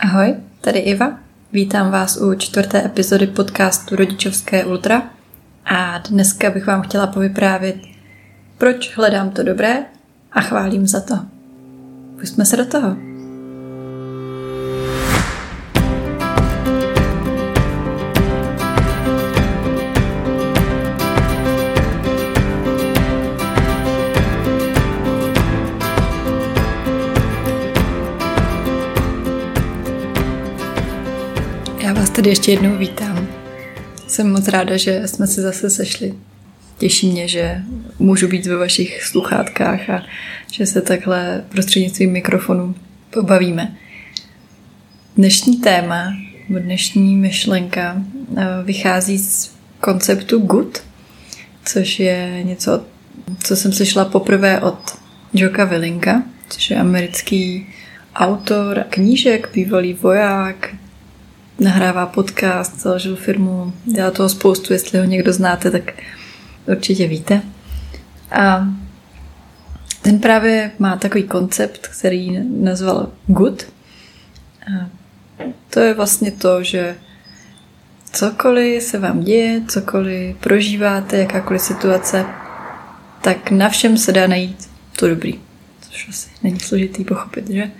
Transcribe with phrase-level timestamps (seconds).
[0.00, 1.18] Ahoj, tady Iva.
[1.52, 5.02] Vítám vás u čtvrté epizody podcastu Rodičovské ultra
[5.64, 7.76] a dneska bych vám chtěla povyprávět,
[8.58, 9.84] proč hledám to dobré
[10.32, 11.14] a chválím za to.
[12.20, 13.07] Pustme se do toho.
[31.94, 33.28] Tady ještě jednou vítám.
[34.06, 36.14] Jsem moc ráda, že jsme se zase sešli.
[36.78, 37.62] Těší mě, že
[37.98, 40.02] můžu být ve vašich sluchátkách a
[40.52, 42.74] že se takhle prostřednictvím mikrofonu
[43.10, 43.76] pobavíme.
[45.16, 46.12] Dnešní téma,
[46.48, 48.02] dnešní myšlenka
[48.36, 50.82] eh, vychází z konceptu good,
[51.64, 52.84] což je něco,
[53.44, 54.78] co jsem slyšela poprvé od
[55.34, 57.66] Joka Willinga, což je americký
[58.14, 60.74] autor knížek, bývalý voják,
[61.58, 65.92] nahrává podcast, založil firmu, dělá toho spoustu, jestli ho někdo znáte, tak
[66.66, 67.42] určitě víte.
[68.30, 68.68] A
[70.02, 73.62] ten právě má takový koncept, který nazval good.
[74.60, 74.88] A
[75.70, 76.96] to je vlastně to, že
[78.12, 82.26] cokoliv se vám děje, cokoliv prožíváte, jakákoliv situace,
[83.22, 85.34] tak na všem se dá najít to dobrý.
[85.80, 87.70] Což asi není složitý pochopit, že?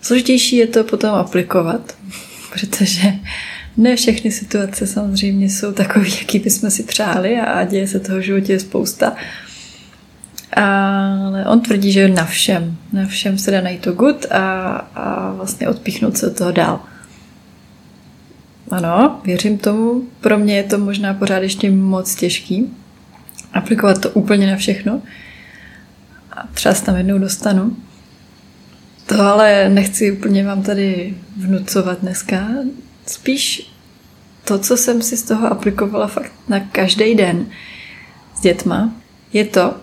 [0.00, 1.96] Složitější je to potom aplikovat
[2.52, 3.12] protože
[3.76, 8.22] ne všechny situace samozřejmě jsou takové, jaký bychom si přáli a děje se toho v
[8.22, 9.16] životě spousta.
[10.52, 15.32] Ale on tvrdí, že na všem, na všem se dá najít to good a, a
[15.32, 16.80] vlastně odpíchnout se od toho dál.
[18.70, 20.02] Ano, věřím tomu.
[20.20, 22.72] Pro mě je to možná pořád ještě moc těžký.
[23.52, 25.02] Aplikovat to úplně na všechno.
[26.32, 27.76] A třeba se tam jednou dostanu.
[29.08, 32.48] To ale nechci úplně vám tady vnucovat dneska.
[33.06, 33.70] Spíš
[34.44, 37.46] to, co jsem si z toho aplikovala fakt na každý den
[38.36, 38.92] s dětma,
[39.32, 39.74] je to,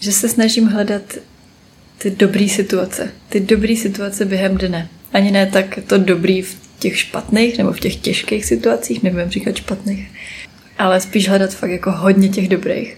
[0.00, 1.02] že se snažím hledat
[1.98, 3.10] ty dobré situace.
[3.28, 4.88] Ty dobré situace během dne.
[5.12, 9.56] Ani ne tak to dobrý v těch špatných nebo v těch těžkých situacích, nebudem říkat
[9.56, 10.10] špatných,
[10.78, 12.96] ale spíš hledat fakt jako hodně těch dobrých.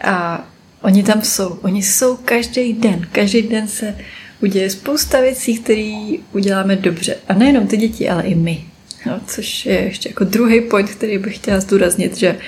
[0.00, 0.46] A
[0.82, 1.48] oni tam jsou.
[1.48, 3.06] Oni jsou každý den.
[3.12, 3.96] Každý den se
[4.44, 7.16] uděje spousta věcí, které uděláme dobře.
[7.28, 8.64] A nejenom ty děti, ale i my.
[9.06, 12.38] No, což je ještě jako druhý point, který bych chtěla zdůraznit, že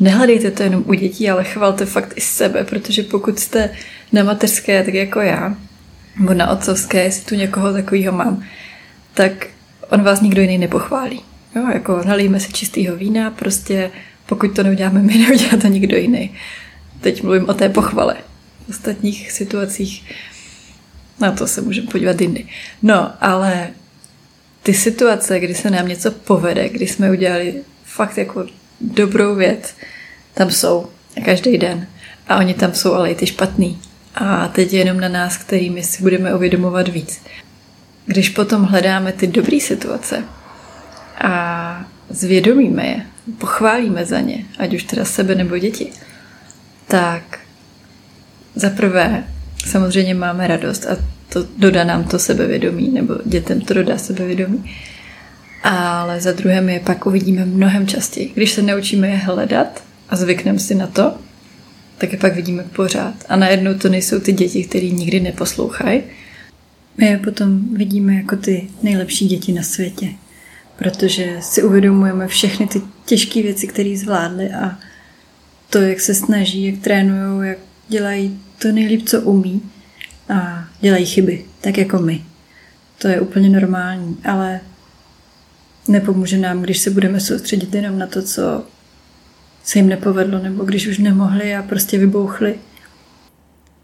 [0.00, 3.70] nehledejte to jenom u dětí, ale chvalte fakt i sebe, protože pokud jste
[4.12, 5.56] na mateřské, tak jako já,
[6.20, 8.44] nebo na otcovské, jestli tu někoho takového mám,
[9.14, 9.46] tak
[9.90, 11.20] on vás nikdo jiný nepochválí.
[11.56, 13.90] Jo, jako nalijeme si čistého vína, prostě
[14.26, 16.34] pokud to neuděláme my, neudělá to nikdo jiný.
[17.00, 18.16] Teď mluvím o té pochvale.
[18.66, 20.04] V ostatních situacích
[21.20, 22.46] na to se můžeme podívat jindy.
[22.82, 23.68] No, ale
[24.62, 27.54] ty situace, kdy se nám něco povede, kdy jsme udělali
[27.84, 28.46] fakt jako
[28.80, 29.74] dobrou věc,
[30.34, 30.86] tam jsou
[31.24, 31.86] každý den.
[32.28, 33.78] A oni tam jsou ale i ty špatný.
[34.14, 37.20] A teď je jenom na nás, kterými si budeme uvědomovat víc.
[38.06, 40.24] Když potom hledáme ty dobré situace
[41.24, 43.06] a zvědomíme je,
[43.38, 45.92] pochválíme za ně, ať už teda sebe nebo děti,
[46.88, 47.38] tak
[48.54, 49.24] za prvé
[49.74, 50.96] samozřejmě máme radost a
[51.28, 54.70] to dodá nám to sebevědomí, nebo dětem to dodá sebevědomí.
[55.62, 58.30] Ale za druhé my je pak uvidíme mnohem častěji.
[58.34, 61.14] Když se naučíme je hledat a zvykneme si na to,
[61.98, 63.14] tak je pak vidíme pořád.
[63.28, 66.02] A najednou to nejsou ty děti, které nikdy neposlouchají.
[66.98, 70.08] My je potom vidíme jako ty nejlepší děti na světě.
[70.76, 74.78] Protože si uvědomujeme všechny ty těžké věci, které zvládly a
[75.70, 77.58] to, jak se snaží, jak trénují, jak
[77.88, 79.62] dělají to nejlíp, co umí
[80.28, 82.24] a dělají chyby, tak jako my.
[82.98, 84.60] To je úplně normální, ale
[85.88, 88.64] nepomůže nám, když se budeme soustředit jenom na to, co
[89.64, 92.54] se jim nepovedlo, nebo když už nemohli a prostě vybouchli.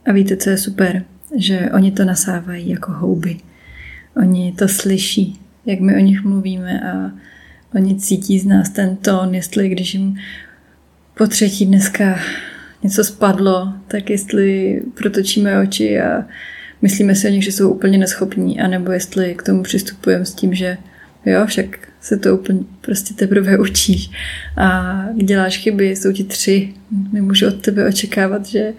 [0.06, 1.04] A víte, co je super?
[1.36, 3.40] Že oni to nasávají jako houby.
[4.16, 7.10] Oni to slyší, jak my o nich mluvíme a
[7.74, 10.18] oni cítí z nás ten tón, jestli když jim
[11.14, 12.18] po třetí dneska
[12.82, 16.24] něco spadlo, tak jestli protočíme oči a
[16.82, 20.54] myslíme si o nich, že jsou úplně neschopní, anebo jestli k tomu přistupujeme s tím,
[20.54, 20.78] že
[21.26, 24.10] jo, však se to úplně prostě teprve učíš
[24.56, 26.74] a děláš chyby, jsou ti tři,
[27.12, 28.72] nemůžu od tebe očekávat, že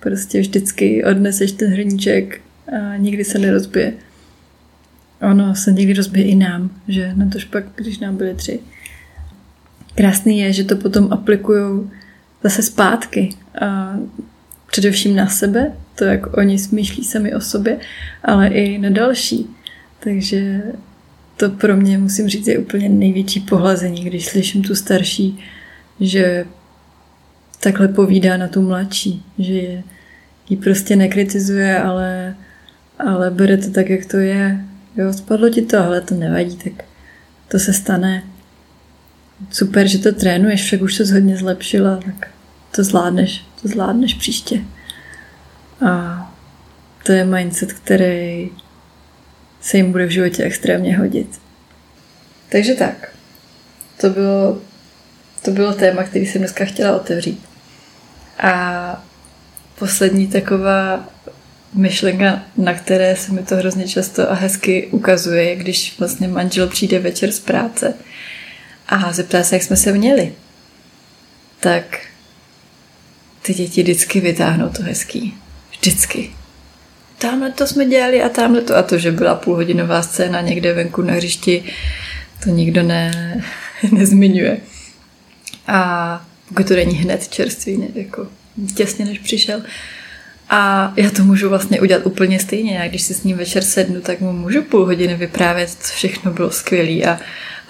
[0.00, 2.40] prostě vždycky odneseš ten hrníček
[2.72, 3.92] a nikdy se nerozbije.
[5.22, 8.60] Ono se někdy rozbije i nám, že na to špak, když nám byly tři.
[9.94, 11.90] Krásný je, že to potom aplikujou
[12.42, 13.30] zase zpátky.
[13.60, 13.96] A
[14.66, 17.78] především na sebe, to jak oni smýšlí sami o sobě,
[18.24, 19.46] ale i na další.
[20.00, 20.62] Takže
[21.36, 25.44] to pro mě, musím říct, je úplně největší pohlazení, když slyším tu starší,
[26.00, 26.44] že
[27.60, 29.82] takhle povídá na tu mladší, že je,
[30.48, 32.36] ji prostě nekritizuje, ale,
[32.98, 34.64] ale bere to tak, jak to je.
[34.96, 36.84] Jo, spadlo ti to, ale to nevadí, tak
[37.48, 38.22] to se stane.
[39.50, 42.28] Super, že to trénuješ, však už se hodně zlepšila, tak
[42.76, 44.60] to zvládneš, to zvládneš příště.
[45.86, 46.22] A
[47.06, 48.50] to je mindset, který
[49.60, 51.40] se jim bude v životě extrémně hodit.
[52.48, 53.12] Takže tak.
[54.00, 54.58] To bylo,
[55.42, 57.40] to bylo téma, který jsem dneska chtěla otevřít.
[58.38, 59.04] A
[59.78, 61.08] poslední taková
[61.74, 66.66] myšlenka, na které se mi to hrozně často a hezky ukazuje, je když vlastně manžel
[66.66, 67.94] přijde večer z práce
[68.88, 70.32] a zeptá se, jak jsme se měli.
[71.60, 71.98] Tak
[73.42, 75.34] ty děti vždycky vytáhnou to hezký.
[75.70, 76.30] Vždycky.
[77.18, 78.76] Tamhle to jsme dělali a tamhle to.
[78.76, 81.64] A to, že byla půlhodinová scéna někde venku na hřišti,
[82.44, 83.12] to nikdo ne,
[83.92, 84.58] nezmiňuje.
[85.66, 88.28] A pokud to není hned čerstvý, ne, jako
[88.74, 89.62] těsně než přišel.
[90.48, 92.74] A já to můžu vlastně udělat úplně stejně.
[92.74, 96.32] Já když si s ním večer sednu, tak mu můžu půl hodiny vyprávět, co všechno
[96.32, 97.18] bylo skvělé a,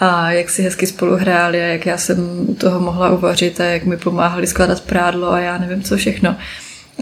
[0.01, 3.65] a jak si hezky spolu hráli a jak já jsem u toho mohla uvařit a
[3.65, 6.37] jak mi pomáhali skládat prádlo a já nevím co všechno.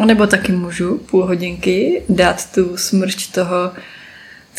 [0.03, 3.73] A nebo taky můžu půl hodinky dát tu smršť toho,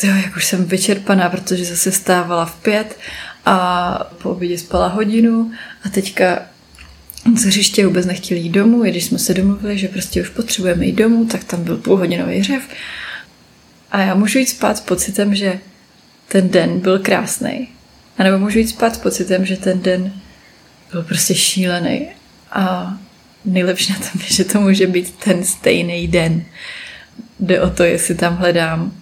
[0.00, 2.98] tyjo, jak už jsem vyčerpaná, protože zase stávala v pět
[3.46, 5.50] a po obědě spala hodinu
[5.84, 6.42] a teďka
[7.34, 10.86] z hřiště vůbec nechtěli jít domů, i když jsme se domluvili, že prostě už potřebujeme
[10.86, 12.62] jít domů, tak tam byl půlhodinový řev.
[13.90, 15.58] A já můžu jít spát s pocitem, že
[16.28, 17.68] ten den byl krásný.
[18.18, 20.12] A nebo můžu jít spát s pocitem, že ten den
[20.92, 22.08] byl prostě šílený.
[22.52, 22.96] A
[23.44, 26.44] nejlepší na tom je, že to může být ten stejný den.
[27.40, 28.92] Jde o to, jestli tam hledám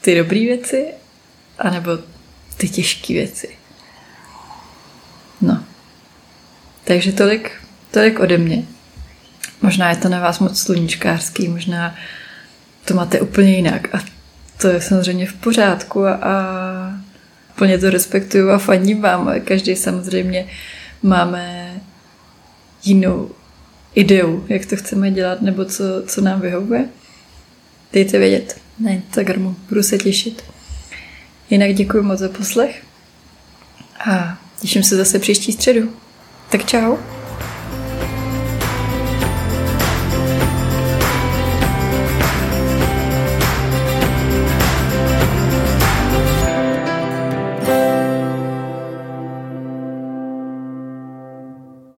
[0.00, 0.86] ty dobré věci,
[1.58, 1.90] anebo
[2.56, 3.48] ty těžké věci.
[5.40, 5.64] No.
[6.84, 7.50] Takže tolik,
[7.90, 8.64] tolik ode mě.
[9.62, 11.94] Možná je to na vás moc sluníčkářský, možná
[12.84, 13.98] to máte úplně jinak a
[14.60, 16.85] to je samozřejmě v pořádku a, a
[17.56, 19.40] plně to respektuju a faním vám.
[19.44, 20.48] Každý samozřejmě
[21.02, 21.74] máme
[22.84, 23.30] jinou
[23.94, 26.88] ideu, jak to chceme dělat, nebo co, co nám vyhovuje.
[27.92, 30.42] Dejte vědět na Instagramu, budu se těšit.
[31.50, 32.82] Jinak děkuji moc za poslech
[34.10, 35.92] a těším se zase příští středu.
[36.50, 36.96] Tak čau.